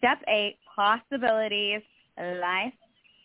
[0.00, 1.82] step 8 possibilities.
[2.18, 2.72] Life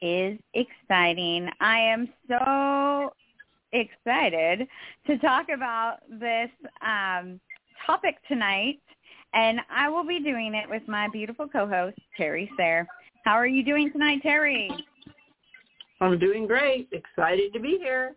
[0.02, 1.50] is exciting.
[1.60, 3.14] I am so
[3.72, 4.68] excited
[5.08, 6.50] to talk about this
[6.82, 7.40] um,
[7.86, 8.80] topic tonight
[9.36, 12.88] and I will be doing it with my beautiful co-host Terry Sayre.
[13.26, 14.70] How are you doing tonight, Terry?
[16.00, 16.88] I'm doing great.
[16.92, 18.16] Excited to be here.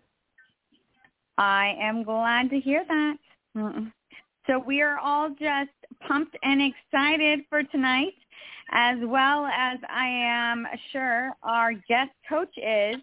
[1.36, 3.16] I am glad to hear that.
[4.46, 5.70] So we are all just
[6.06, 8.14] pumped and excited for tonight,
[8.70, 12.96] as well as I am sure our guest coach is.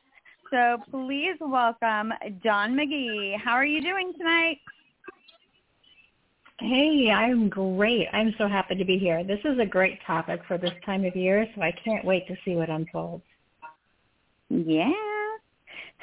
[0.52, 3.40] So please welcome Dawn McGee.
[3.44, 4.58] How are you doing tonight?
[6.60, 8.08] Hey, I'm great.
[8.14, 9.24] I'm so happy to be here.
[9.24, 12.36] This is a great topic for this time of year, so I can't wait to
[12.46, 13.24] see what unfolds.
[14.50, 14.92] Yeah.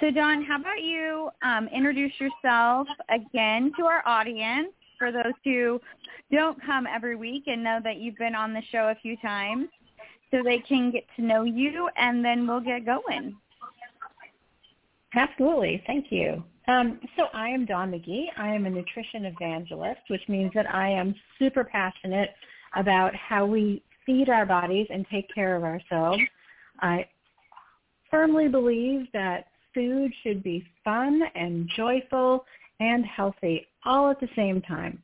[0.01, 4.73] So Dawn, how about you um, introduce yourself again to our audience
[5.03, 5.81] for those who
[6.31, 9.67] don't come every week and know that you've been on the show a few times
[10.31, 13.37] so they can get to know you and then we'll get going.
[15.13, 15.83] Absolutely.
[15.89, 16.45] Thank you.
[16.69, 18.27] Um, so I am Dawn McGee.
[18.37, 22.31] I am a nutrition evangelist, which means that I am super passionate
[22.77, 26.23] about how we feed our bodies and take care of ourselves.
[26.81, 27.09] I
[28.09, 32.45] firmly believe that food should be fun and joyful
[32.83, 35.03] and healthy all at the same time.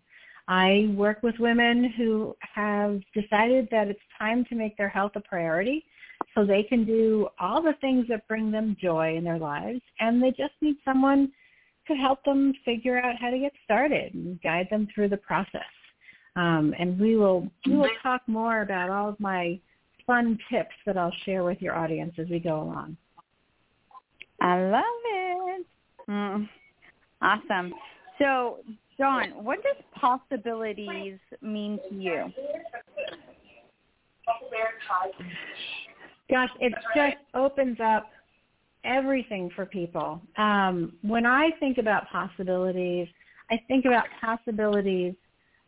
[0.49, 5.21] I work with women who have decided that it's time to make their health a
[5.21, 5.85] priority
[6.35, 10.23] so they can do all the things that bring them joy in their lives and
[10.23, 11.31] they just need someone
[11.87, 15.73] to help them figure out how to get started and guide them through the process.
[16.37, 19.59] Um, and we will we will talk more about all of my
[20.07, 22.97] fun tips that I'll share with your audience as we go along.
[24.41, 25.67] I love it.
[26.09, 26.49] Mm.
[27.21, 27.73] Awesome.
[28.19, 28.59] So,
[28.99, 32.33] Dawn, what does possibilities mean to you?
[36.31, 38.11] Gosh, it just opens up
[38.85, 40.21] everything for people.
[40.37, 43.09] Um, when I think about possibilities,
[43.51, 45.15] I think about possibilities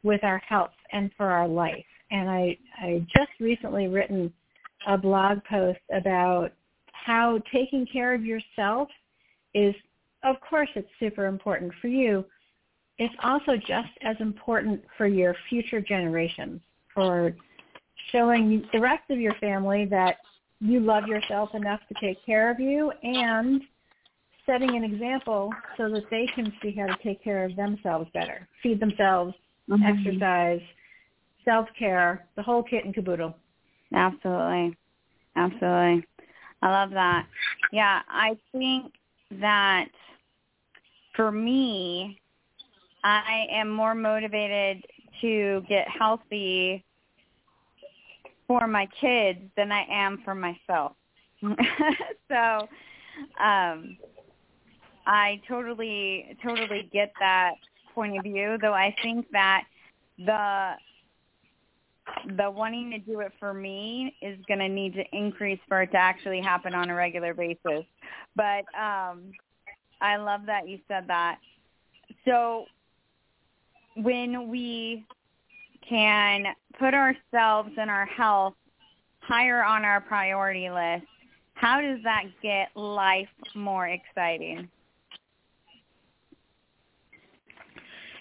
[0.02, 1.84] with our health and for our life.
[2.10, 4.32] And I, I just recently written
[4.86, 6.50] a blog post about
[6.92, 8.88] how taking care of yourself
[9.54, 9.74] is,
[10.22, 12.24] of course, it's super important for you.
[12.98, 16.60] It's also just as important for your future generations,
[16.94, 17.34] for
[18.12, 20.18] showing the rest of your family that
[20.60, 23.62] you love yourself enough to take care of you and
[24.44, 28.46] setting an example so that they can see how to take care of themselves better,
[28.62, 29.34] feed themselves,
[29.68, 29.82] mm-hmm.
[29.82, 30.60] exercise,
[31.44, 33.34] self-care, the whole kit and caboodle.
[33.94, 34.76] Absolutely.
[35.36, 36.04] Absolutely.
[36.62, 37.26] I love that.
[37.72, 38.92] Yeah, I think
[39.40, 39.88] that
[41.20, 42.18] for me,
[43.04, 44.82] I am more motivated
[45.20, 46.82] to get healthy
[48.48, 50.92] for my kids than I am for myself.
[51.42, 52.68] so
[53.38, 53.98] um
[55.06, 57.52] I totally totally get that
[57.94, 59.64] point of view, though I think that
[60.16, 60.72] the
[62.38, 65.90] the wanting to do it for me is going to need to increase for it
[65.90, 67.84] to actually happen on a regular basis.
[68.34, 69.32] But um
[70.00, 71.38] I love that you said that.
[72.24, 72.64] So
[73.96, 75.04] when we
[75.88, 76.44] can
[76.78, 78.54] put ourselves and our health
[79.20, 81.06] higher on our priority list,
[81.54, 84.68] how does that get life more exciting?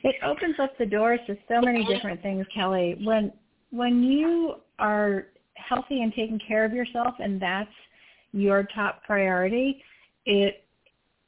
[0.03, 2.97] It opens up the doors to so many different things, Kelly.
[3.03, 3.31] When
[3.72, 7.70] when you are healthy and taking care of yourself and that's
[8.31, 9.84] your top priority,
[10.26, 10.64] it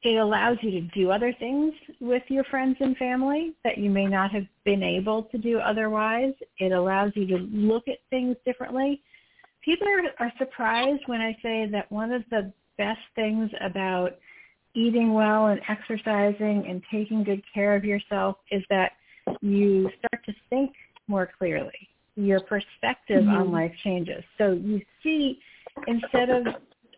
[0.03, 4.07] it allows you to do other things with your friends and family that you may
[4.07, 6.33] not have been able to do otherwise.
[6.57, 9.01] It allows you to look at things differently.
[9.63, 14.17] People are, are surprised when I say that one of the best things about
[14.73, 18.93] eating well and exercising and taking good care of yourself is that
[19.41, 20.71] you start to think
[21.07, 21.89] more clearly.
[22.15, 23.35] Your perspective mm-hmm.
[23.35, 24.23] on life changes.
[24.39, 25.39] So you see,
[25.85, 26.47] instead of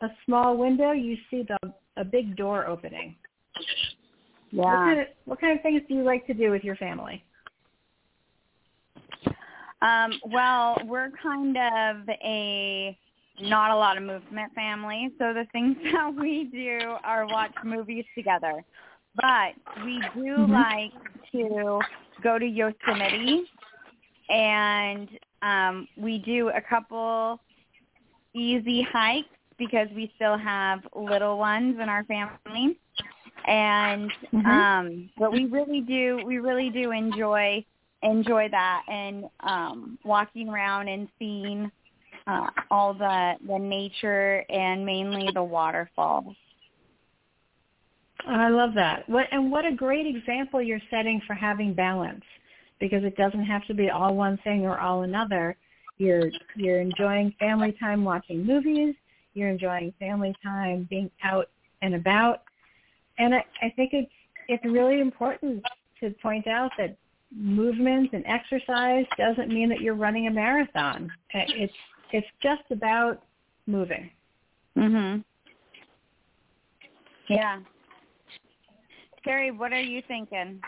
[0.01, 3.15] a small window, you see the a big door opening.
[4.51, 4.61] Yeah.
[4.61, 7.23] What kind, of, what kind of things do you like to do with your family?
[9.81, 12.97] Um, well, we're kind of a
[13.41, 18.05] not a lot of movement family, so the things that we do are watch movies
[18.15, 18.63] together.
[19.15, 19.53] But
[19.83, 20.51] we do Mhm.
[20.51, 20.91] like
[21.31, 21.81] to
[22.21, 23.43] go to Yosemite,
[24.29, 25.09] and
[25.41, 27.39] um, we do a couple
[28.33, 32.77] easy hikes because we still have little ones in our family.
[33.45, 34.45] And Mhm.
[34.45, 37.63] um but we really do we really do enjoy
[38.01, 41.71] enjoy that and um walking around and seeing
[42.27, 46.35] uh all the the nature and mainly the waterfalls.
[48.27, 49.07] I love that.
[49.09, 52.23] What and what a great example you're setting for having balance
[52.79, 55.57] because it doesn't have to be all one thing or all another.
[55.97, 58.95] You're you're enjoying family time watching movies,
[59.33, 61.49] you're enjoying family time being out
[61.81, 62.43] and about.
[63.17, 64.11] And I, I think it's
[64.47, 65.63] it's really important
[65.99, 66.97] to point out that
[67.35, 71.11] movement and exercise doesn't mean that you're running a marathon.
[71.33, 71.73] It's
[72.11, 73.23] it's just about
[73.67, 74.09] moving.
[74.77, 75.23] Mhm.
[77.29, 77.59] Yeah.
[79.23, 80.61] Terry, what are you thinking?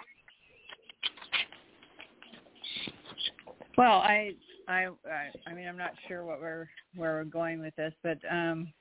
[3.78, 4.34] Well, I,
[4.68, 8.18] I, I, I mean, I'm not sure what we're where we're going with this, but
[8.32, 8.72] um,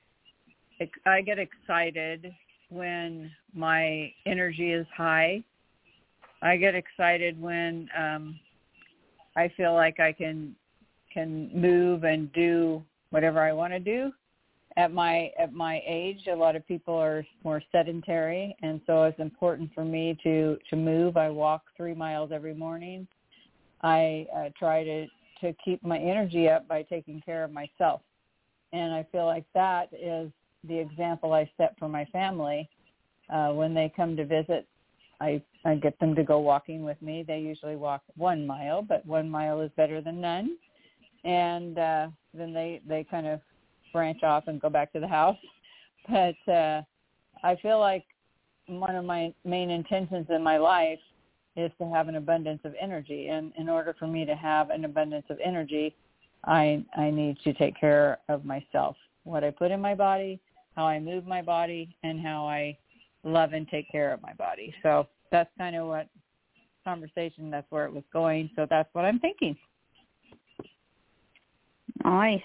[1.05, 2.33] I get excited
[2.69, 5.43] when my energy is high.
[6.41, 8.39] I get excited when um,
[9.35, 10.55] I feel like I can
[11.13, 14.11] can move and do whatever I want to do.
[14.77, 19.19] At my at my age, a lot of people are more sedentary, and so it's
[19.19, 21.15] important for me to to move.
[21.15, 23.07] I walk three miles every morning.
[23.81, 25.05] I uh, try to
[25.45, 28.01] to keep my energy up by taking care of myself,
[28.73, 30.31] and I feel like that is
[30.67, 32.69] the example I set for my family.
[33.29, 34.67] Uh, when they come to visit,
[35.21, 37.23] I I get them to go walking with me.
[37.27, 40.57] They usually walk one mile, but one mile is better than none.
[41.23, 43.39] And uh, then they they kind of
[43.93, 45.37] branch off and go back to the house.
[46.07, 46.83] But uh,
[47.43, 48.05] I feel like
[48.67, 50.99] one of my main intentions in my life
[51.55, 53.27] is to have an abundance of energy.
[53.27, 55.95] And in order for me to have an abundance of energy,
[56.45, 58.95] I I need to take care of myself.
[59.23, 60.39] What I put in my body,
[60.75, 62.77] how I move my body, and how I
[63.23, 64.73] love and take care of my body.
[64.83, 66.07] So that's kind of what
[66.83, 67.49] conversation.
[67.49, 68.49] That's where it was going.
[68.55, 69.57] So that's what I'm thinking.
[72.03, 72.41] Nice.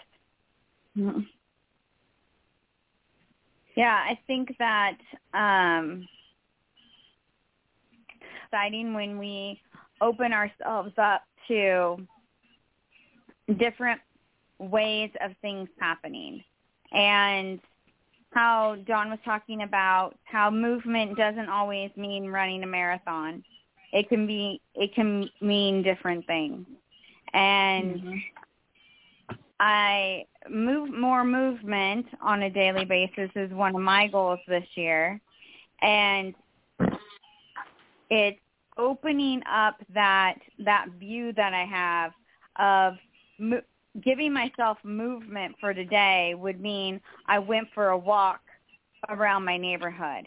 [3.77, 4.97] Yeah, I think that
[5.35, 6.09] um
[8.51, 9.61] exciting when we
[10.01, 11.97] open ourselves up to
[13.59, 14.01] different
[14.59, 16.43] ways of things happening.
[16.93, 17.61] And
[18.33, 23.43] how Dawn was talking about how movement doesn't always mean running a marathon.
[23.93, 26.67] It can be it can mean different things.
[27.33, 28.15] And Mm-hmm.
[29.61, 35.21] I move more movement on a daily basis is one of my goals this year,
[35.83, 36.35] and
[38.11, 38.39] it's
[38.77, 42.13] opening up that that view that I have
[42.59, 42.99] of
[43.39, 43.63] mo-
[44.03, 48.41] giving myself movement for today would mean I went for a walk
[49.09, 50.27] around my neighborhood.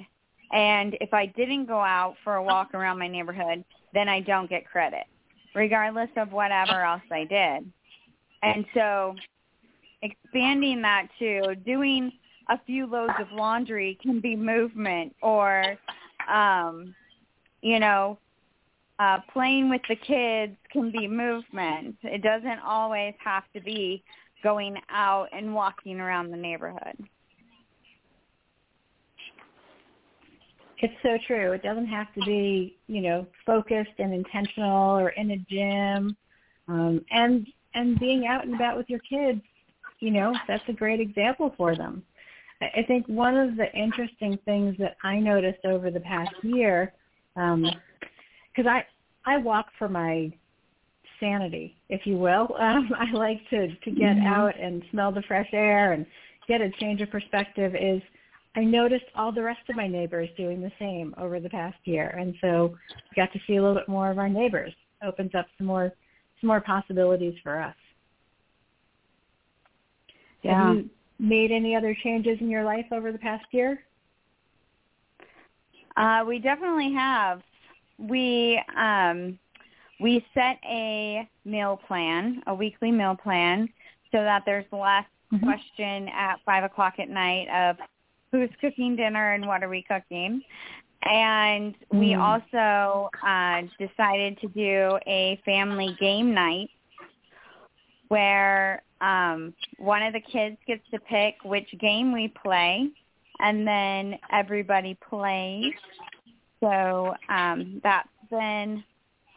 [0.52, 3.64] And if I didn't go out for a walk around my neighborhood,
[3.94, 5.06] then I don't get credit,
[5.56, 7.72] regardless of whatever else I did.
[8.44, 9.16] And so
[10.02, 12.12] expanding that to doing
[12.50, 15.78] a few loads of laundry can be movement or
[16.32, 16.94] um
[17.64, 18.20] you know
[19.00, 21.96] uh playing with the kids can be movement.
[22.04, 24.04] It doesn't always have to be
[24.44, 26.98] going out and walking around the neighborhood.
[30.80, 31.54] It's so true.
[31.54, 36.18] It doesn't have to be, you know, focused and intentional or in a gym.
[36.68, 39.42] Um, and and being out and about with your kids,
[40.02, 42.04] you know, that's a great example for them.
[42.62, 46.94] I think one of the interesting things that I noticed over the past year,
[47.36, 48.86] because I
[49.26, 50.32] I walk for my
[51.20, 52.56] sanity, if you will.
[52.60, 54.26] Um, I like to to get Mhm.
[54.28, 56.06] out and smell the fresh air and
[56.48, 57.76] get a change of perspective.
[57.76, 58.02] Is
[58.56, 62.10] I noticed all the rest of my neighbors doing the same over the past year,
[62.20, 62.78] and so
[63.16, 64.74] got to see a little bit more of our neighbors.
[65.04, 65.92] Opens up some more
[66.40, 67.76] some more possibilities for us.
[70.44, 73.86] Have you made any other changes in your life over the past year?
[75.96, 77.42] Uh, we definitely have.
[77.98, 79.38] We um,
[80.00, 83.70] we set a meal plan, a weekly meal plan,
[84.12, 85.44] so that there's less Mhm.
[85.44, 87.78] question at five o'clock at night of
[88.32, 90.44] who's cooking dinner and what are we cooking.
[91.04, 92.22] And we Mm.
[92.22, 96.70] also uh, decided to do a family game night
[98.08, 102.90] where um, one of the kids gets to pick which game we play,
[103.44, 105.74] and then everybody plays.
[106.62, 108.84] So um, that's been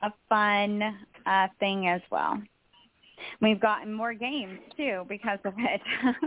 [0.03, 0.81] a fun
[1.27, 2.41] uh, thing as well.
[3.43, 5.81] We've gotten more games too because of it.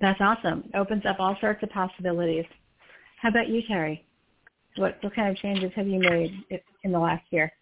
[0.00, 0.70] That's awesome.
[0.74, 2.44] Opens up all sorts of possibilities.
[3.20, 4.04] How about you, Terry?
[4.76, 6.32] What what kind of changes have you made
[6.82, 7.52] in the last year?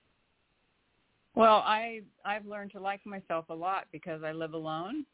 [1.35, 5.05] Well, I I've learned to like myself a lot because I live alone,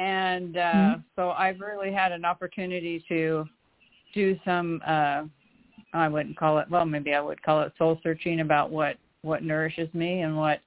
[0.00, 1.00] and uh, mm-hmm.
[1.14, 3.44] so I've really had an opportunity to
[4.14, 4.80] do some.
[4.86, 5.24] Uh,
[5.92, 9.42] I wouldn't call it well, maybe I would call it soul searching about what what
[9.42, 10.60] nourishes me and what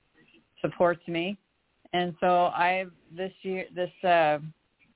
[0.61, 1.35] supports me.
[1.93, 4.37] And so I've this year this uh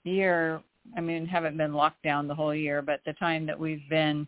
[0.04, 0.62] year
[0.96, 4.28] I mean haven't been locked down the whole year, but the time that we've been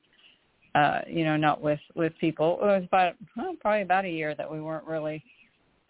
[0.73, 4.33] uh you know not with with people it was about well, probably about a year
[4.33, 5.23] that we weren't really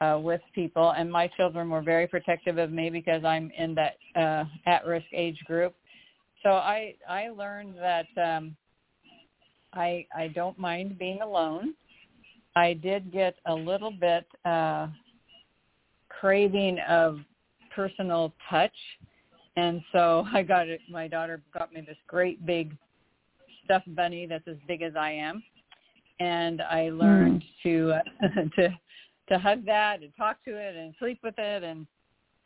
[0.02, 3.98] uh with people and my children were very protective of me because I'm in that
[4.16, 5.76] uh at risk age group.
[6.44, 8.56] So I I learned that um
[9.74, 11.74] I I don't mind being alone.
[12.56, 14.88] I did get a little bit uh
[16.10, 17.20] craving of
[17.76, 18.76] personal touch
[19.56, 22.76] and so I got it my daughter got me this great big
[23.64, 25.44] stuffed bunny that's as big as I am
[26.20, 27.64] and I learned mm.
[27.64, 28.80] to uh, to
[29.30, 31.86] to hug that and talk to it and sleep with it and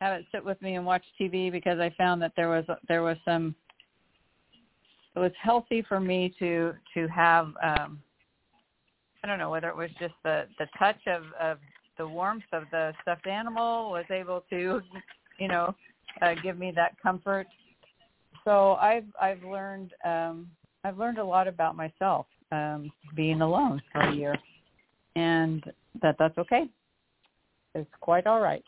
[0.02, 3.04] have it sit with me and watch TV because I found that there was there
[3.04, 3.56] was some
[5.16, 8.02] it was healthy for me to to have um
[9.24, 11.58] I don't know whether it was just the the touch of of
[11.98, 14.82] the warmth of the stuffed animal was able to
[15.40, 15.74] you know
[16.22, 17.48] uh, give me that comfort.
[18.44, 20.50] So I've I've learned um
[20.84, 24.38] I've learned a lot about myself um being alone for a year.
[25.16, 25.63] And
[26.02, 26.64] that that's okay
[27.76, 28.66] it's quite all right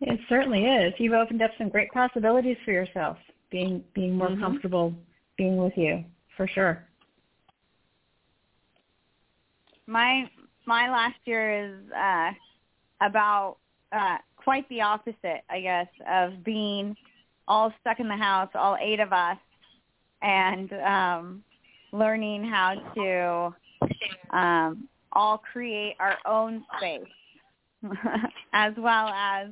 [0.00, 3.16] it certainly is you've opened up some great possibilities for yourself
[3.50, 4.42] being being more mm-hmm.
[4.42, 4.94] comfortable
[5.36, 6.04] being with you
[6.36, 6.84] for sure.
[9.86, 10.30] My
[10.66, 12.30] my last year is uh
[13.00, 13.56] about
[13.92, 16.96] uh quite the opposite, I guess, of being
[17.46, 19.38] all stuck in the house, all eight of us,
[20.22, 21.44] and um
[21.92, 27.08] learning how to um all create our own space
[28.52, 29.48] as well as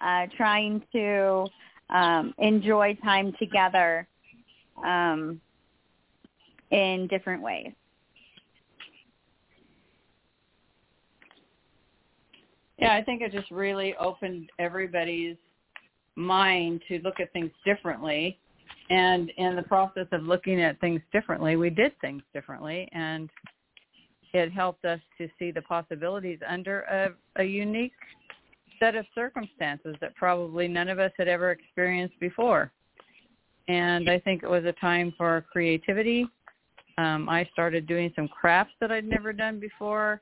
[0.00, 1.46] uh trying to
[1.90, 4.06] um, enjoy time together
[4.84, 5.40] um,
[6.70, 7.72] in different ways.
[12.78, 15.36] Yeah, I think it just really opened everybody's
[16.16, 18.38] mind to look at things differently.
[18.88, 22.88] And in the process of looking at things differently, we did things differently.
[22.92, 23.28] And
[24.32, 27.92] it helped us to see the possibilities under a, a unique
[28.78, 32.72] set of circumstances that probably none of us had ever experienced before.
[33.68, 36.26] And I think it was a time for creativity.
[36.98, 40.20] Um, I started doing some crafts that I'd never done before.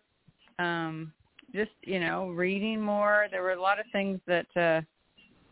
[0.59, 1.13] Um,
[1.55, 3.27] just you know, reading more.
[3.31, 4.83] There were a lot of things that uh,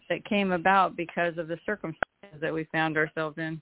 [0.09, 3.61] that came about because of the circumstances that we found ourselves in.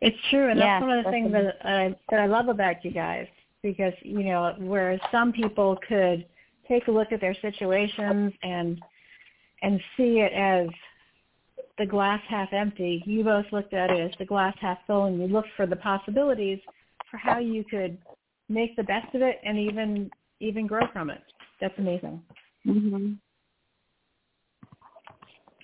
[0.00, 2.84] It's true, and yeah, that's one of the things that I that I love about
[2.84, 3.26] you guys
[3.62, 6.26] because you know, whereas some people could
[6.66, 8.80] take a look at their situations and
[9.62, 10.68] and see it as
[11.78, 13.02] the glass half empty.
[13.06, 15.76] You both looked at it as the glass half full, and you looked for the
[15.76, 16.60] possibilities
[17.10, 17.98] for how you could
[18.48, 21.22] make the best of it and even even grow from it.
[21.60, 22.22] That's amazing.
[22.66, 23.18] Mhm.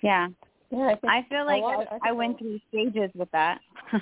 [0.03, 0.29] Yeah.
[0.69, 3.59] Yeah, I, I feel like lot, I, I went through stages with that.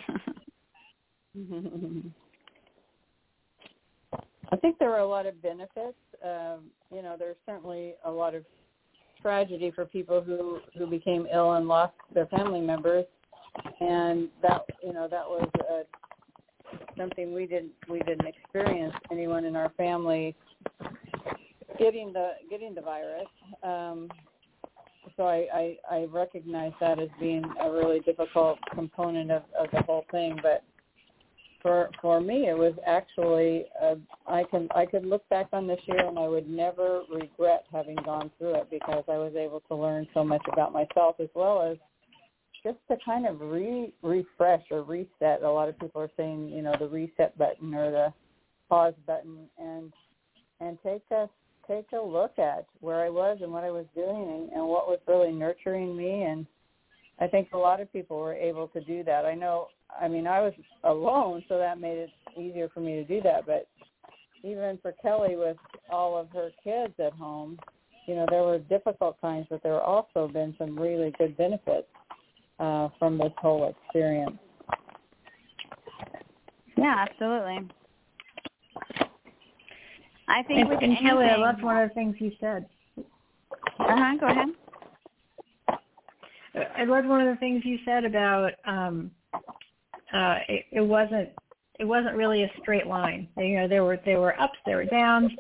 [4.52, 5.98] I think there were a lot of benefits.
[6.24, 8.46] Um, you know, there's certainly a lot of
[9.22, 13.06] tragedy for people who who became ill and lost their family members,
[13.80, 15.84] and that you know that was a,
[16.98, 20.36] something we didn't we didn't experience anyone in our family
[21.78, 23.28] getting the getting the virus.
[23.64, 24.10] Um,
[25.18, 29.82] so I, I I recognize that as being a really difficult component of, of the
[29.84, 30.64] whole thing, but
[31.62, 33.96] for for me it was actually uh,
[34.28, 37.96] I can I could look back on this year and I would never regret having
[38.06, 41.62] gone through it because I was able to learn so much about myself as well
[41.62, 41.78] as
[42.64, 45.44] just to kind of re refresh or reset.
[45.44, 48.14] A lot of people are saying you know the reset button or the
[48.70, 49.92] pause button and
[50.60, 51.30] and take a
[51.68, 54.88] take a look at where I was and what I was doing and, and what
[54.88, 56.46] was really nurturing me and
[57.20, 59.26] I think a lot of people were able to do that.
[59.26, 59.68] I know
[60.00, 60.54] I mean, I was
[60.84, 63.46] alone, so that made it easier for me to do that.
[63.46, 63.68] But
[64.44, 65.58] even for Kelly with
[65.90, 67.58] all of her kids at home,
[68.08, 71.88] you know, there were difficult times, but there have also been some really good benefits
[72.60, 74.38] uh, from this whole experience.
[76.78, 77.68] Yeah, absolutely.
[80.28, 82.66] I think and, with and anything, Kelly, I loved one of the things you said.
[83.80, 84.50] Uh-huh, go ahead.
[86.78, 89.12] I loved one of the things you said about um
[90.14, 91.30] uh it, it wasn't
[91.80, 93.28] it wasn't really a straight line.
[93.38, 95.32] You know, there were there were ups, there were downs,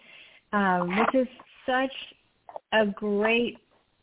[0.51, 1.27] um, which is
[1.65, 1.93] such
[2.73, 3.57] a great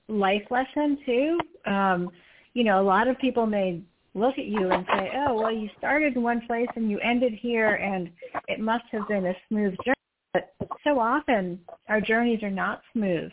[0.08, 1.38] life lesson too.
[1.70, 2.10] Um,
[2.54, 3.82] you know, a lot of people may
[4.14, 7.34] look at you and say, "Oh, well, you started in one place and you ended
[7.34, 8.10] here, and
[8.48, 10.01] it must have been a smooth journey."
[10.32, 13.30] But so often, our journeys are not smooth,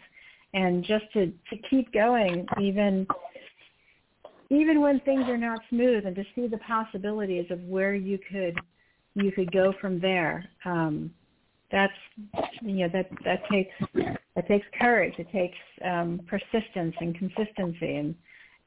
[0.54, 3.08] and just to to keep going, even
[4.50, 8.58] even when things are not smooth, and to see the possibilities of where you could
[9.16, 10.44] you could go from there.
[10.66, 11.12] Um,
[11.72, 11.94] that's
[12.62, 13.74] you know that that takes
[14.36, 15.14] that takes courage.
[15.18, 18.16] It takes um, persistence and consistency, and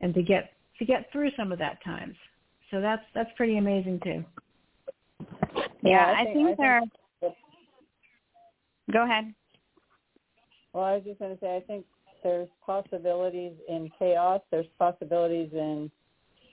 [0.01, 2.17] and to get to get through some of that times.
[2.71, 4.25] So that's that's pretty amazing too.
[5.83, 6.81] Yeah, I I think- think, I think there.
[6.81, 6.99] that-
[8.91, 9.33] Go ahead.
[10.73, 11.85] Well, I was just going to say, I think
[12.23, 14.41] there's possibilities in chaos.
[14.51, 15.91] There's possibilities in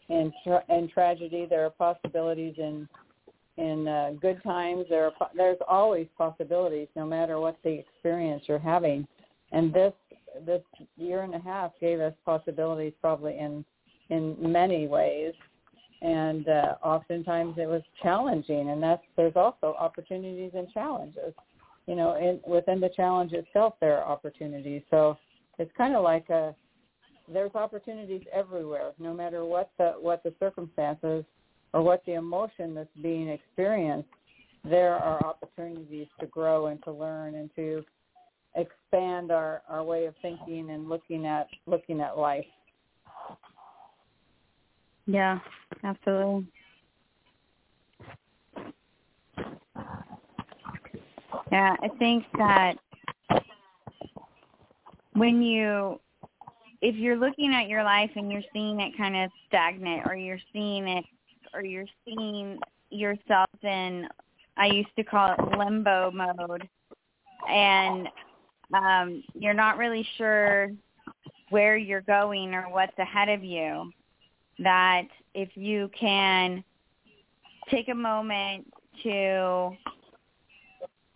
[0.09, 1.45] in tra- in tragedy.
[1.49, 2.87] There are possibilities in
[3.57, 4.85] in uh, good times.
[4.89, 9.07] There are po- there's always possibilities, no matter what the experience you're having.
[9.51, 9.93] And this
[10.45, 10.61] this
[10.97, 13.63] year and a half gave us possibilities, probably in
[14.09, 15.33] in many ways.
[16.01, 21.33] And uh, oftentimes it was challenging, and that's there's also opportunities and challenges
[21.89, 24.83] you know, in, within the challenge itself, there are opportunities.
[24.91, 25.17] So
[25.57, 26.53] it's kind of like a
[27.31, 31.25] there's opportunities everywhere, no matter what the what the circumstances
[31.73, 34.09] or what the emotion that's being experienced.
[34.63, 37.83] There are opportunities to grow and to learn and to
[38.55, 42.45] expand our our way of thinking and looking at looking at life.
[45.07, 45.39] Yeah,
[45.83, 46.45] absolutely.
[51.51, 52.75] Yeah, I think that
[55.13, 55.99] when you,
[56.81, 60.39] if you're looking at your life and you're seeing it kind of stagnant or you're
[60.53, 61.05] seeing it,
[61.53, 62.59] or you're seeing
[62.91, 64.07] yourself in,
[64.57, 66.67] I used to call it limbo mode,
[67.49, 68.07] and
[68.73, 70.71] um, you're not really sure
[71.49, 73.91] where you're going or what's ahead of you,
[74.59, 76.63] that if you can
[77.69, 78.71] take a moment
[79.03, 79.71] to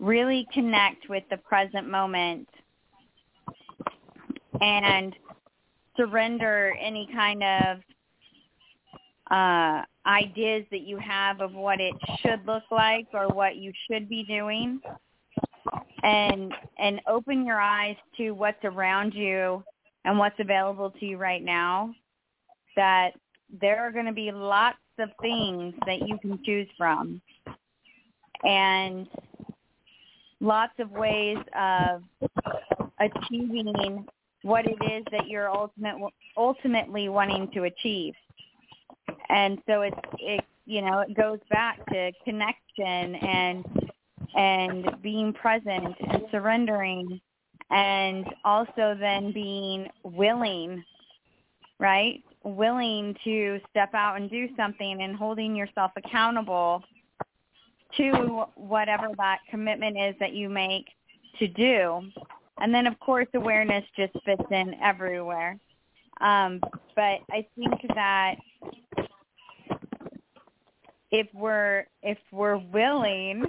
[0.04, 2.48] really connect with the present moment
[4.60, 5.16] and
[5.96, 7.78] surrender any kind of
[9.32, 14.10] uh, ideas that you have of what it should look like or what you should
[14.10, 14.80] be doing.
[16.04, 19.63] And and open your eyes to what's around you
[20.04, 21.94] and what's available to you right now
[22.76, 23.12] that
[23.62, 27.22] there are going to be lots of things that you can choose from.
[28.44, 29.08] And
[30.43, 32.03] lots of ways of
[32.99, 34.06] achieving
[34.43, 35.95] what it is that you're ultimate,
[36.38, 38.13] ultimately wanting to achieve.
[39.29, 43.65] And so it's it you know it goes back to connection and
[44.36, 47.19] and being present and surrendering
[47.71, 50.84] and also then being willing
[51.79, 56.84] right willing to step out and do something and holding yourself accountable
[57.97, 60.88] to whatever that commitment is that you make
[61.39, 62.01] to do.
[62.60, 65.58] And then of course awareness just fits in everywhere.
[66.21, 66.60] Um,
[66.95, 68.36] but I think that
[71.12, 73.45] if we're if we're willing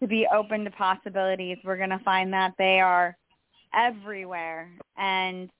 [0.00, 3.16] to be open to possibilities, we're going to find that they are
[3.74, 4.70] everywhere.
[4.96, 5.50] And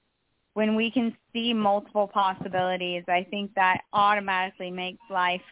[0.54, 5.42] when we can see multiple possibilities, I think that automatically makes life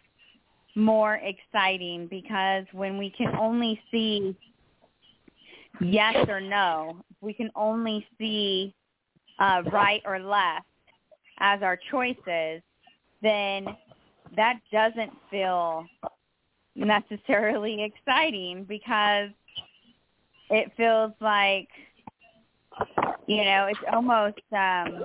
[0.74, 4.36] more exciting because when we can only see
[5.80, 8.74] yes or no, we can only see
[9.38, 10.66] uh, right or left
[11.38, 12.62] as our choices,
[13.22, 13.66] then
[14.36, 15.86] that doesn't feel
[16.74, 19.30] necessarily exciting because
[20.50, 21.68] it feels like
[23.26, 25.04] you know it's almost um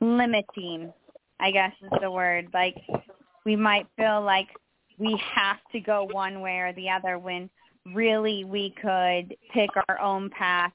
[0.00, 0.92] limiting
[1.40, 2.48] i guess is the word.
[2.54, 2.76] Like
[3.44, 4.48] we might feel like
[4.98, 7.50] we have to go one way or the other when
[7.94, 10.72] really we could pick our own path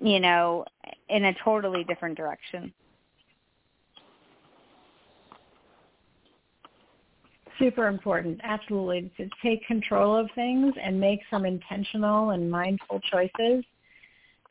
[0.00, 0.64] you know
[1.08, 2.72] in a totally different direction.
[7.58, 13.62] Super important, absolutely, to take control of things and make some intentional and mindful choices.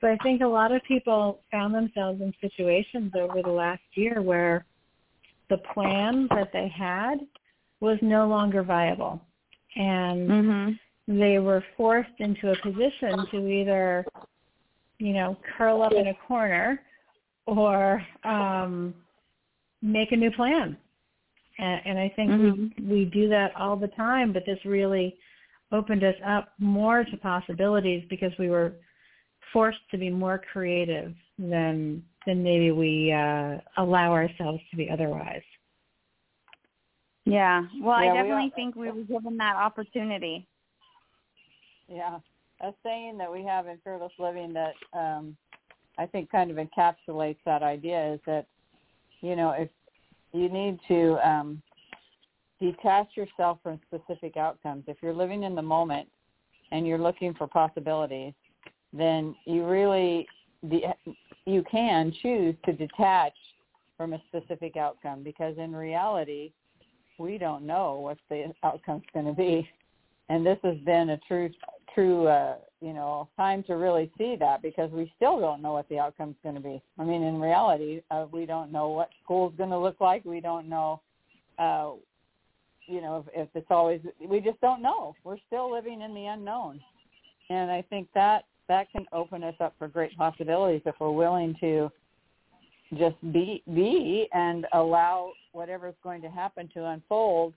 [0.01, 4.21] But I think a lot of people found themselves in situations over the last year
[4.21, 4.65] where
[5.49, 7.19] the plan that they had
[7.81, 9.21] was no longer viable.
[9.75, 11.19] And mm-hmm.
[11.19, 14.05] they were forced into a position to either,
[14.97, 16.81] you know, curl up in a corner
[17.45, 18.93] or um,
[19.81, 20.75] make a new plan.
[21.59, 22.89] And, and I think mm-hmm.
[22.89, 25.15] we we do that all the time, but this really
[25.71, 28.73] opened us up more to possibilities because we were
[29.53, 35.41] forced to be more creative than than maybe we uh, allow ourselves to be otherwise.
[37.25, 37.63] Yeah.
[37.81, 40.47] Well, yeah, I definitely we think we were given that opportunity.
[41.87, 42.19] Yeah.
[42.61, 45.35] A saying that we have in Fearless Living that um,
[45.97, 48.45] I think kind of encapsulates that idea is that,
[49.21, 49.69] you know, if
[50.31, 51.61] you need to um,
[52.59, 56.07] detach yourself from specific outcomes, if you're living in the moment
[56.71, 58.33] and you're looking for possibilities,
[58.93, 60.27] then you really
[61.45, 63.34] you can choose to detach
[63.97, 66.51] from a specific outcome because in reality
[67.17, 69.67] we don't know what the outcome's going to be.
[70.30, 71.49] And this has been a true
[71.93, 75.89] true uh you know time to really see that because we still don't know what
[75.89, 76.82] the outcome's going to be.
[76.97, 80.23] I mean in reality uh, we don't know what school's going to look like.
[80.25, 81.01] We don't know
[81.60, 81.91] uh
[82.88, 85.15] you know if, if it's always we just don't know.
[85.23, 86.80] We're still living in the unknown.
[87.49, 91.53] And i think that that can open us up for great possibilities if we're willing
[91.60, 91.91] to
[92.97, 97.53] just be be and allow whatever's going to happen to unfold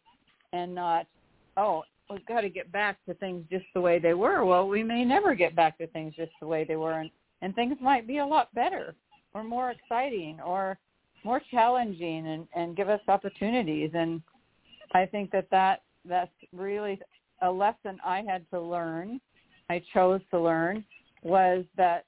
[0.52, 1.06] and not
[1.56, 4.44] oh we've got to get back to things just the way they were.
[4.44, 7.10] Well we may never get back to things just the way they were and
[7.42, 8.96] and things might be a lot better
[9.34, 10.76] or more exciting or
[11.22, 13.92] more challenging and and give us opportunities.
[13.94, 14.20] And
[14.92, 17.00] i think that that that's really
[17.42, 19.20] a lesson i had to learn
[19.70, 20.84] i chose to learn
[21.24, 22.04] was that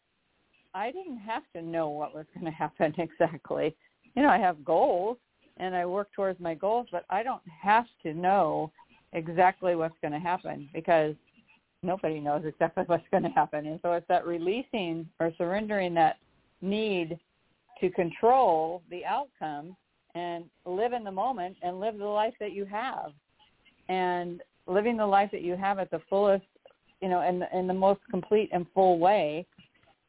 [0.75, 3.75] I didn't have to know what was going to happen exactly.
[4.15, 5.17] You know, I have goals
[5.57, 8.71] and I work towards my goals, but I don't have to know
[9.13, 11.15] exactly what's going to happen because
[11.83, 13.67] nobody knows exactly what's going to happen.
[13.67, 16.17] And so it's that releasing or surrendering that
[16.63, 17.19] need
[17.81, 19.77] to control the outcome
[20.15, 23.13] and live in the moment and live the life that you have.
[23.89, 26.45] And living the life that you have at the fullest
[27.01, 29.47] you know, in in the most complete and full way,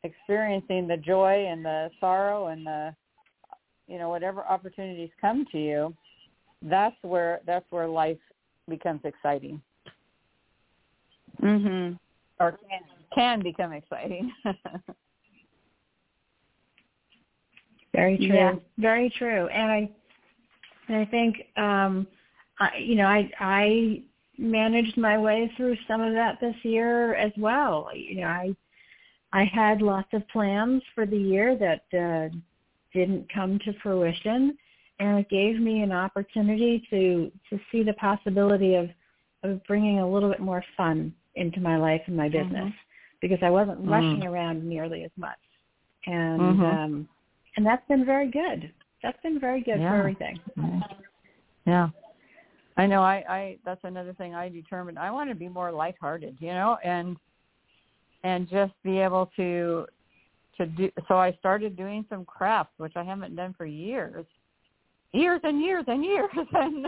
[0.04, 2.96] experiencing the joy and the sorrow and the
[3.88, 5.94] you know whatever opportunities come to you,
[6.62, 8.18] that's where that's where life
[8.70, 9.62] becomes exciting.
[11.42, 11.98] Mhm.
[12.40, 12.82] Or can
[13.14, 14.32] can become exciting.
[17.94, 18.28] Very true.
[18.28, 18.56] Yeah.
[18.78, 19.48] Very true.
[19.48, 19.90] And I
[20.88, 22.08] and I think um
[22.60, 24.02] I you know, I I
[24.38, 27.90] managed my way through some of that this year as well.
[27.94, 28.56] You know, I
[29.34, 32.36] I had lots of plans for the year that uh,
[32.94, 34.58] didn't come to fruition,
[35.00, 38.90] and it gave me an opportunity to to see the possibility of
[39.44, 43.22] of bringing a little bit more fun into my life and my business mm-hmm.
[43.22, 43.92] because I wasn't mm-hmm.
[43.92, 45.38] rushing around nearly as much,
[46.06, 46.64] and mm-hmm.
[46.64, 47.10] um,
[47.56, 48.72] and that's been very good.
[49.04, 49.92] That's been very good yeah.
[49.92, 50.40] for everything.
[51.66, 51.90] Yeah.
[52.78, 56.38] I know I I that's another thing I determined I want to be more lighthearted,
[56.40, 57.18] you know, and
[58.24, 59.88] and just be able to
[60.58, 64.26] to do so I started doing some crafts which I haven't done for years.
[65.12, 66.88] Years and years and years and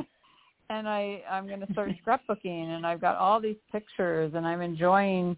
[0.70, 4.62] and I I'm going to start scrapbooking and I've got all these pictures and I'm
[4.62, 5.36] enjoying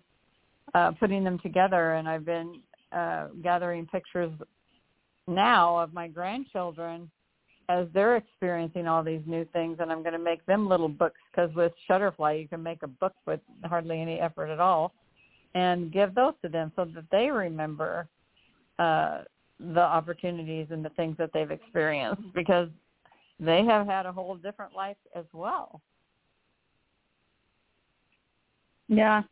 [0.73, 2.59] uh putting them together and I've been
[2.91, 4.31] uh gathering pictures
[5.27, 7.09] now of my grandchildren
[7.69, 11.19] as they're experiencing all these new things and I'm going to make them little books
[11.31, 14.93] because with Shutterfly you can make a book with hardly any effort at all
[15.53, 18.07] and give those to them so that they remember
[18.79, 19.21] uh,
[19.59, 22.69] the opportunities and the things that they've experienced because
[23.39, 25.81] they have had a whole different life as well.
[28.87, 29.23] Yeah.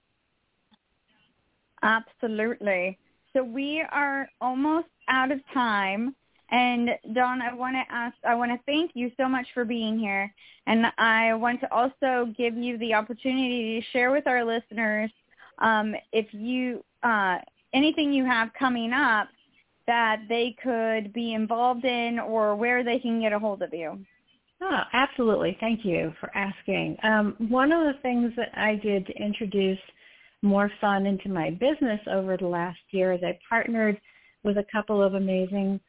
[1.81, 2.97] Absolutely.
[3.33, 6.15] So we are almost out of time.
[6.51, 9.99] And Dawn, I want to ask, I want to thank you so much for being
[9.99, 10.33] here.
[10.67, 15.11] And I want to also give you the opportunity to share with our listeners
[15.59, 17.37] um, if you, uh,
[17.73, 19.27] anything you have coming up
[19.85, 23.99] that they could be involved in or where they can get a hold of you.
[24.61, 25.57] Oh, absolutely.
[25.59, 26.97] Thank you for asking.
[27.03, 29.79] Um, one of the things that I did to introduce
[30.41, 33.99] more fun into my business over the last year is I partnered
[34.43, 35.79] with a couple of amazing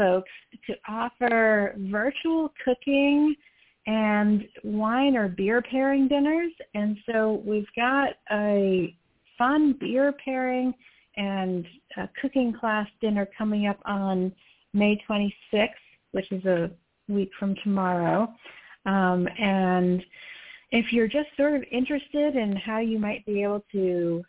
[0.00, 0.30] folks
[0.66, 3.36] to offer virtual cooking
[3.86, 6.52] and wine or beer pairing dinners.
[6.74, 8.94] And so we've got a
[9.36, 10.72] fun beer pairing
[11.16, 11.66] and
[12.22, 14.32] cooking class dinner coming up on
[14.72, 15.68] May 26th,
[16.12, 16.70] which is a
[17.08, 18.32] week from tomorrow.
[18.86, 20.02] Um, and
[20.70, 24.22] if you're just sort of interested in how you might be able to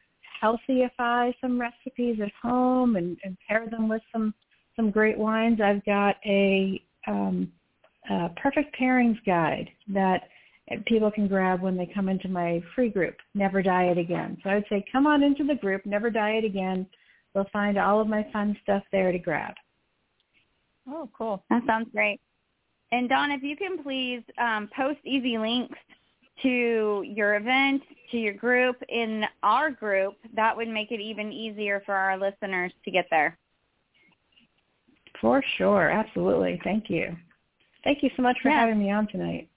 [0.43, 4.33] healthyify some recipes at home and, and pair them with some
[4.75, 7.51] some great wines, I've got a, um,
[8.09, 10.23] a perfect pairings guide that
[10.85, 14.37] people can grab when they come into my free group, Never Diet Again.
[14.43, 16.87] So I would say come on into the group, Never Diet Again.
[17.35, 19.53] You'll find all of my fun stuff there to grab.
[20.87, 21.43] Oh, cool.
[21.49, 22.19] That sounds great.
[22.91, 25.77] And Dawn, if you can please um, post easy links
[26.43, 27.81] to your event,
[28.11, 32.71] to your group in our group, that would make it even easier for our listeners
[32.83, 33.37] to get there.
[35.21, 35.89] For sure.
[35.89, 36.59] Absolutely.
[36.63, 37.15] Thank you.
[37.83, 38.59] Thank you so much for yeah.
[38.59, 39.47] having me on tonight.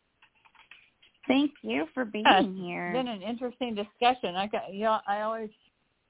[1.26, 2.88] Thank you for being yeah, here.
[2.88, 4.36] It's been an interesting discussion.
[4.36, 5.50] I got, you know, I always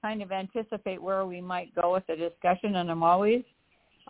[0.02, 3.42] kind of anticipate where we might go with the discussion, and I'm always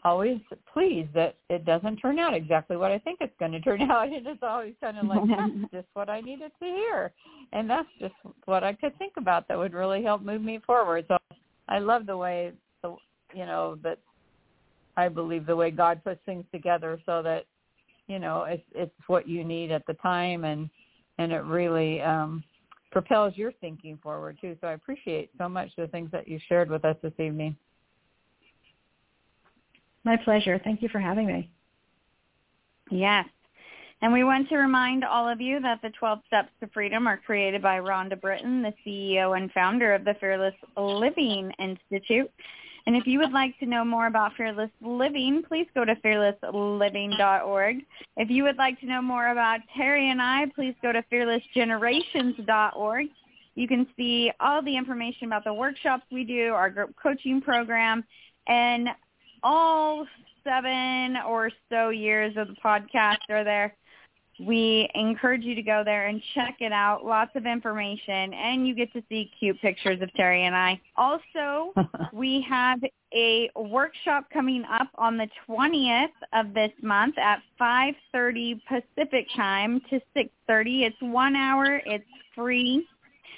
[0.02, 0.38] always
[0.72, 4.09] pleased that it doesn't turn out exactly what I think it's going to turn out.
[4.09, 7.12] And it's always kind of like, that's just what I needed to hear.
[7.52, 11.04] And that's just what I could think about that would really help move me forward.
[11.09, 11.16] So
[11.68, 12.52] I love the way,
[12.83, 12.96] the,
[13.35, 13.98] you know, that
[14.96, 17.46] I believe the way God puts things together so that,
[18.07, 20.70] you know, it's, it's what you need at the time and,
[21.18, 22.44] and it really um,
[22.90, 24.57] propels your thinking forward too.
[24.61, 27.57] So I appreciate so much the things that you shared with us this evening.
[30.04, 30.61] My pleasure.
[30.62, 31.50] Thank you for having me.
[32.90, 33.26] Yes.
[34.02, 37.16] And we want to remind all of you that the 12 Steps to Freedom are
[37.16, 42.30] created by Rhonda Britten, the CEO and founder of the Fearless Living Institute.
[42.87, 47.77] And if you would like to know more about Fearless Living, please go to fearlessliving.org.
[48.18, 53.07] If you would like to know more about Terry and I, please go to fearlessgenerations.org.
[53.55, 58.05] You can see all the information about the workshops we do, our group coaching program,
[58.49, 58.88] and
[59.42, 60.07] all
[60.42, 63.75] seven or so years of the podcast are there.
[64.40, 67.05] We encourage you to go there and check it out.
[67.05, 70.81] Lots of information, and you get to see cute pictures of Terry and I.
[70.97, 71.73] Also,
[72.12, 72.81] we have
[73.14, 80.01] a workshop coming up on the 20th of this month at 5.30 Pacific time to
[80.16, 80.29] 6.30.
[80.83, 81.81] It's one hour.
[81.87, 82.87] It's free,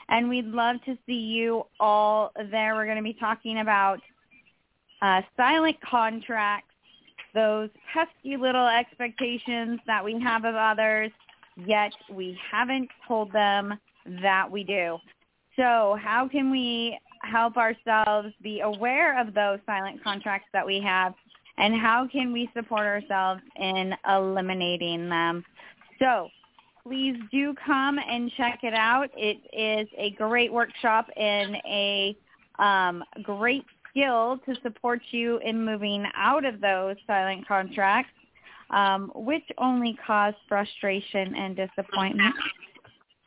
[0.08, 2.74] and we'd love to see you all there.
[2.74, 4.00] We're going to be talking about
[5.02, 6.72] uh, silent contracts,
[7.36, 11.12] those pesky little expectations that we have of others,
[11.66, 13.78] yet we haven't told them
[14.22, 14.98] that we do.
[15.54, 21.14] So how can we help ourselves be aware of those silent contracts that we have
[21.58, 25.44] and how can we support ourselves in eliminating them?
[25.98, 26.28] So
[26.82, 29.10] please do come and check it out.
[29.16, 32.16] It is a great workshop and a
[32.58, 33.64] um, great
[33.96, 38.12] skill to support you in moving out of those silent contracts,
[38.70, 42.34] um, which only cause frustration and disappointment.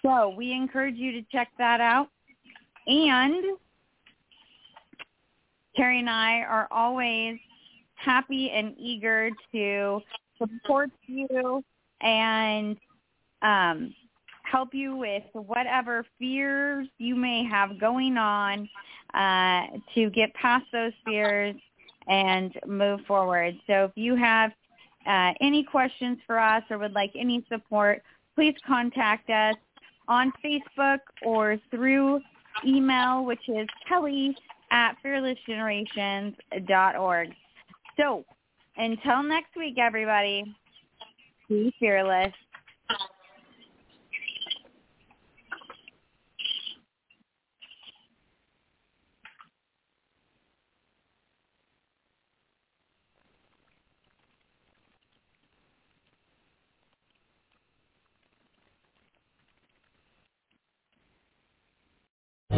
[0.02, 2.10] So we encourage you to check that out.
[2.88, 3.58] And
[5.76, 7.38] Terry and I are always
[7.96, 10.02] happy and eager to
[10.38, 11.64] support you
[12.02, 12.78] and
[13.42, 13.94] um,
[14.50, 18.68] help you with whatever fears you may have going on
[19.14, 21.56] uh, to get past those fears
[22.08, 23.54] and move forward.
[23.68, 24.50] So if you have
[25.06, 28.02] uh, any questions for us or would like any support,
[28.36, 29.56] please contact us
[30.08, 32.22] on Facebook or through
[32.66, 34.36] email, which is kelly
[34.72, 37.30] at fearlessgenerations.org.
[37.98, 38.26] So
[38.78, 40.56] until next week, everybody,
[41.48, 42.34] be fearless.